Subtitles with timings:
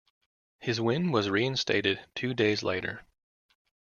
[0.57, 3.05] His win was reinstated two days later.